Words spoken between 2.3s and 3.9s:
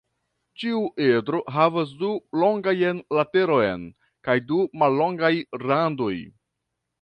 longajn laterojn